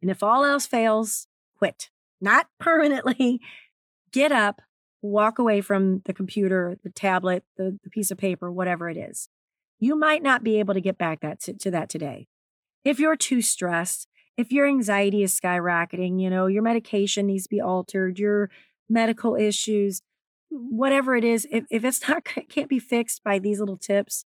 And 0.00 0.10
if 0.10 0.22
all 0.22 0.42
else 0.42 0.66
fails, 0.66 1.26
quit. 1.58 1.90
Not 2.18 2.46
permanently. 2.58 3.42
Get 4.10 4.32
up, 4.32 4.62
walk 5.02 5.38
away 5.38 5.60
from 5.60 6.00
the 6.06 6.14
computer, 6.14 6.78
the 6.82 6.88
tablet, 6.88 7.44
the, 7.58 7.78
the 7.84 7.90
piece 7.90 8.10
of 8.10 8.16
paper, 8.16 8.50
whatever 8.50 8.88
it 8.88 8.96
is. 8.96 9.28
You 9.78 9.96
might 9.96 10.22
not 10.22 10.42
be 10.42 10.58
able 10.58 10.72
to 10.72 10.80
get 10.80 10.96
back 10.96 11.20
that 11.20 11.40
to, 11.40 11.52
to 11.52 11.70
that 11.72 11.90
today. 11.90 12.26
If 12.82 12.98
you're 12.98 13.16
too 13.16 13.42
stressed, 13.42 14.08
if 14.38 14.50
your 14.50 14.66
anxiety 14.66 15.22
is 15.22 15.38
skyrocketing, 15.38 16.22
you 16.22 16.30
know, 16.30 16.46
your 16.46 16.62
medication 16.62 17.26
needs 17.26 17.42
to 17.42 17.50
be 17.50 17.60
altered, 17.60 18.18
your 18.18 18.48
medical 18.88 19.36
issues, 19.36 20.00
whatever 20.48 21.14
it 21.14 21.24
is, 21.24 21.46
if, 21.50 21.64
if 21.70 21.84
it's 21.84 22.08
not 22.08 22.24
can't 22.24 22.70
be 22.70 22.78
fixed 22.78 23.22
by 23.22 23.38
these 23.38 23.60
little 23.60 23.76
tips, 23.76 24.24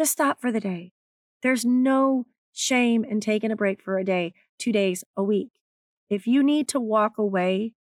just 0.00 0.12
stop 0.12 0.40
for 0.40 0.50
the 0.50 0.60
day. 0.60 0.92
There's 1.42 1.62
no 1.62 2.24
shame 2.54 3.04
in 3.04 3.20
taking 3.20 3.50
a 3.50 3.56
break 3.56 3.82
for 3.82 3.98
a 3.98 4.04
day, 4.04 4.32
two 4.58 4.72
days, 4.72 5.04
a 5.14 5.22
week. 5.22 5.50
If 6.08 6.26
you 6.26 6.42
need 6.42 6.68
to 6.68 6.80
walk 6.80 7.18
away, 7.18 7.74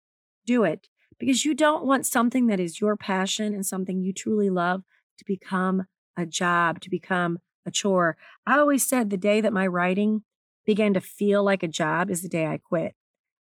do 0.45 0.65
it 0.65 0.89
because 1.17 1.45
you 1.45 1.53
don't 1.53 1.85
want 1.85 2.05
something 2.05 2.47
that 2.47 2.59
is 2.59 2.81
your 2.81 2.97
passion 2.97 3.53
and 3.53 3.65
something 3.65 4.01
you 4.01 4.11
truly 4.11 4.49
love 4.49 4.83
to 5.17 5.23
become 5.23 5.85
a 6.17 6.25
job, 6.25 6.81
to 6.81 6.89
become 6.89 7.39
a 7.65 7.71
chore. 7.71 8.17
I 8.45 8.57
always 8.57 8.85
said 8.85 9.09
the 9.09 9.15
day 9.15 9.39
that 9.39 9.53
my 9.53 9.65
writing 9.65 10.23
began 10.65 10.93
to 10.95 11.01
feel 11.01 11.41
like 11.41 11.63
a 11.63 11.69
job 11.69 12.09
is 12.09 12.21
the 12.21 12.27
day 12.27 12.47
I 12.47 12.57
quit. 12.57 12.95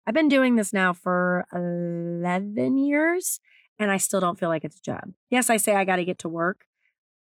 I've 0.06 0.14
been 0.14 0.30
doing 0.30 0.56
this 0.56 0.72
now 0.72 0.94
for 0.94 1.48
11 1.52 2.78
years 2.78 3.40
and 3.80 3.90
I 3.90 3.98
still 3.98 4.20
don't 4.20 4.38
feel 4.38 4.50
like 4.50 4.64
it's 4.64 4.78
a 4.78 4.82
job. 4.82 5.14
Yes, 5.32 5.50
I 5.50 5.58
say 5.58 5.74
I 5.74 5.84
got 5.84 5.96
to 5.96 6.06
get 6.06 6.20
to 6.20 6.30
work, 6.30 6.66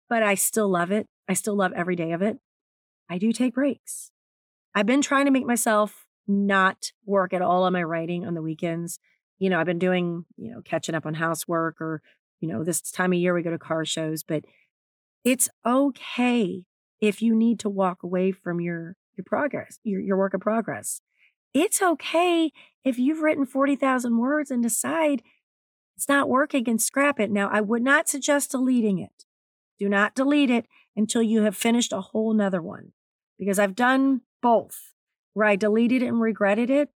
but 0.10 0.22
I 0.22 0.36
still 0.36 0.68
love 0.68 0.92
it. 0.92 1.08
I 1.30 1.34
still 1.34 1.56
love 1.56 1.72
every 1.74 1.96
day 1.96 2.12
of 2.12 2.22
it. 2.22 2.40
I 3.10 3.18
do 3.18 3.32
take 3.32 3.54
breaks. 3.54 4.12
I've 4.76 4.86
been 4.86 5.02
trying 5.02 5.26
to 5.26 5.32
make 5.32 5.46
myself 5.46 6.08
not 6.28 6.92
work 7.06 7.34
at 7.34 7.42
all 7.42 7.64
on 7.64 7.74
my 7.74 7.84
writing 7.84 8.26
on 8.26 8.34
the 8.34 8.42
weekends 8.42 9.00
you 9.40 9.50
know, 9.50 9.60
I've 9.60 9.66
been 9.66 9.80
doing, 9.80 10.26
you 10.38 10.52
know, 10.52 10.62
catching 10.62 10.94
up 10.94 11.06
on 11.06 11.16
housework 11.16 11.82
or, 11.82 12.02
you 12.42 12.50
know, 12.50 12.64
this 12.64 12.82
time 12.82 13.14
of 13.14 13.20
year 13.20 13.34
we 13.34 13.42
go 13.42 13.50
to 13.50 13.58
car 13.58 13.86
shows, 13.86 14.22
but 14.22 14.44
it's 15.24 15.50
okay 15.66 16.64
if 17.02 17.22
you 17.22 17.34
need 17.34 17.60
to 17.62 17.70
walk 17.70 18.04
away 18.04 18.32
from 18.32 18.62
your 18.62 18.96
your 19.18 19.24
progress, 19.26 19.80
your, 19.84 20.00
your 20.00 20.18
work 20.18 20.34
in 20.34 20.40
progress. 20.40 21.02
It's 21.54 21.82
okay 21.82 22.52
if 22.86 23.00
you've 23.00 23.20
written 23.20 23.46
40,000 23.46 24.18
words 24.18 24.52
and 24.52 24.64
decide 24.64 25.24
it's 25.98 26.08
not 26.08 26.30
working 26.30 26.70
and 26.70 26.82
scrap 26.82 27.20
it. 27.20 27.30
Now, 27.30 27.50
I 27.52 27.60
would 27.60 27.82
not 27.82 28.08
suggest 28.08 28.52
deleting 28.52 29.00
it. 29.00 29.26
Do 29.78 29.90
not 29.90 30.16
delete 30.16 30.50
it 30.50 30.68
until 30.96 31.22
you 31.22 31.44
have 31.44 31.56
finished 31.56 31.94
a 31.94 32.02
whole 32.02 32.34
nother 32.34 32.62
one 32.62 32.92
because 33.38 33.60
I've 33.60 33.76
done 33.76 34.22
both 34.42 34.94
where 35.34 35.48
I 35.48 35.56
deleted 35.56 36.02
it 36.04 36.08
and 36.08 36.20
regretted 36.20 36.70
it. 36.70 36.90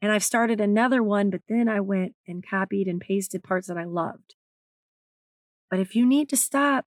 And 0.00 0.12
I've 0.12 0.22
started 0.22 0.60
another 0.60 1.02
one, 1.02 1.30
but 1.30 1.40
then 1.48 1.68
I 1.68 1.80
went 1.80 2.14
and 2.26 2.46
copied 2.46 2.86
and 2.86 3.00
pasted 3.00 3.42
parts 3.42 3.66
that 3.66 3.76
I 3.76 3.84
loved. 3.84 4.36
But 5.70 5.80
if 5.80 5.96
you 5.96 6.06
need 6.06 6.28
to 6.28 6.36
stop, 6.36 6.86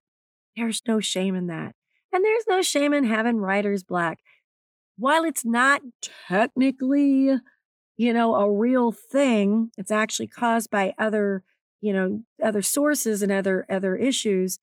there's 0.56 0.82
no 0.88 1.00
shame 1.00 1.36
in 1.36 1.48
that. 1.48 1.76
And 2.14 2.24
there's 2.24 2.46
no 2.48 2.62
shame 2.62 2.94
in 2.94 3.04
having 3.04 3.38
writer's 3.38 3.84
block. 3.84 4.20
While 4.98 5.24
it's 5.24 5.44
not 5.44 5.82
technically, 6.28 7.32
you 7.98 8.14
know, 8.14 8.36
a 8.36 8.52
real 8.52 8.92
thing, 8.92 9.72
it's 9.78 9.92
actually 9.92 10.28
caused 10.28 10.70
by 10.70 10.94
other, 10.98 11.44
you 11.82 11.94
know, 11.94 12.22
other 12.42 12.62
sources 12.62 13.22
and 13.22 13.32
other 13.32 13.66
other 13.70 13.96
issues. 13.96 14.60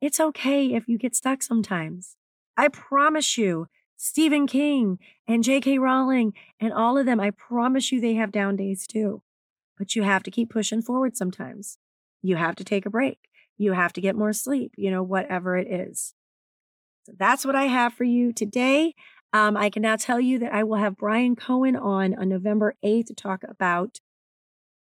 It's 0.00 0.20
okay 0.20 0.74
if 0.74 0.88
you 0.88 0.98
get 0.98 1.16
stuck 1.16 1.42
sometimes. 1.42 2.16
I 2.56 2.68
promise 2.68 3.36
you, 3.36 3.66
Stephen 3.96 4.46
King 4.46 4.98
and 5.26 5.42
J.K. 5.42 5.78
Rowling 5.78 6.32
and 6.60 6.72
all 6.72 6.96
of 6.96 7.06
them, 7.06 7.18
I 7.18 7.30
promise 7.30 7.90
you 7.90 8.00
they 8.00 8.14
have 8.14 8.30
down 8.30 8.56
days 8.56 8.86
too. 8.86 9.22
But 9.76 9.96
you 9.96 10.02
have 10.02 10.22
to 10.24 10.30
keep 10.30 10.50
pushing 10.50 10.82
forward 10.82 11.16
sometimes. 11.16 11.78
You 12.22 12.36
have 12.36 12.54
to 12.56 12.64
take 12.64 12.86
a 12.86 12.90
break. 12.90 13.18
You 13.56 13.72
have 13.72 13.92
to 13.94 14.00
get 14.00 14.16
more 14.16 14.32
sleep, 14.32 14.72
you 14.76 14.90
know, 14.90 15.02
whatever 15.02 15.56
it 15.56 15.68
is. 15.68 16.14
So 17.06 17.12
that's 17.18 17.44
what 17.44 17.56
I 17.56 17.64
have 17.64 17.92
for 17.92 18.04
you 18.04 18.32
today. 18.32 18.94
Um, 19.32 19.56
I 19.56 19.68
can 19.68 19.82
now 19.82 19.96
tell 19.96 20.20
you 20.20 20.38
that 20.38 20.54
I 20.54 20.62
will 20.62 20.76
have 20.76 20.96
Brian 20.96 21.36
Cohen 21.36 21.76
on 21.76 22.14
on 22.14 22.28
November 22.28 22.74
8th 22.84 23.06
to 23.06 23.14
talk 23.14 23.42
about 23.48 24.00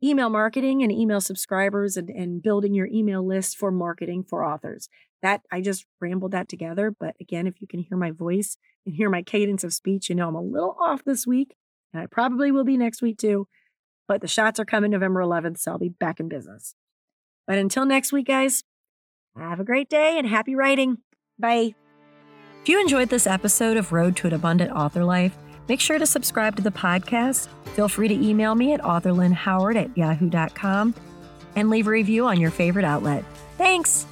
email 0.03 0.29
marketing 0.29 0.83
and 0.83 0.91
email 0.91 1.21
subscribers 1.21 1.97
and, 1.97 2.09
and 2.09 2.41
building 2.41 2.73
your 2.73 2.87
email 2.87 3.25
list 3.25 3.57
for 3.57 3.71
marketing 3.71 4.23
for 4.23 4.45
authors. 4.45 4.89
That 5.21 5.41
I 5.51 5.61
just 5.61 5.85
rambled 5.99 6.31
that 6.31 6.49
together. 6.49 6.93
But 6.97 7.15
again, 7.19 7.47
if 7.47 7.61
you 7.61 7.67
can 7.67 7.79
hear 7.79 7.97
my 7.97 8.11
voice 8.11 8.57
and 8.85 8.95
hear 8.95 9.09
my 9.09 9.23
cadence 9.23 9.63
of 9.63 9.73
speech, 9.73 10.09
you 10.09 10.15
know 10.15 10.27
I'm 10.27 10.35
a 10.35 10.41
little 10.41 10.75
off 10.79 11.03
this 11.03 11.25
week, 11.25 11.55
and 11.93 12.01
I 12.01 12.05
probably 12.05 12.51
will 12.51 12.63
be 12.63 12.77
next 12.77 13.01
week 13.01 13.17
too. 13.17 13.47
But 14.07 14.21
the 14.21 14.27
shots 14.27 14.59
are 14.59 14.65
coming 14.65 14.91
November 14.91 15.21
11th, 15.21 15.57
so 15.59 15.71
I'll 15.71 15.79
be 15.79 15.89
back 15.89 16.19
in 16.19 16.29
business. 16.29 16.75
But 17.47 17.57
until 17.57 17.85
next 17.85 18.11
week, 18.11 18.27
guys, 18.27 18.63
have 19.37 19.59
a 19.59 19.63
great 19.63 19.89
day 19.89 20.17
and 20.17 20.27
happy 20.27 20.55
writing. 20.55 20.97
Bye. 21.39 21.75
If 22.61 22.69
you 22.69 22.79
enjoyed 22.79 23.09
this 23.09 23.27
episode 23.27 23.77
of 23.77 23.91
Road 23.91 24.15
to 24.17 24.27
an 24.27 24.33
Abundant 24.33 24.71
Author 24.71 25.03
Life, 25.03 25.37
make 25.67 25.79
sure 25.79 25.99
to 25.99 26.05
subscribe 26.05 26.55
to 26.55 26.63
the 26.63 26.71
podcast. 26.71 27.47
Feel 27.75 27.87
free 27.87 28.07
to 28.07 28.13
email 28.13 28.55
me 28.55 28.73
at 28.73 28.81
authorlynhoward 28.81 29.75
at 29.75 29.97
yahoo.com 29.97 30.95
and 31.55 31.69
leave 31.69 31.87
a 31.87 31.91
review 31.91 32.25
on 32.25 32.39
your 32.39 32.51
favorite 32.51 32.85
outlet. 32.85 33.23
Thanks. 33.57 34.05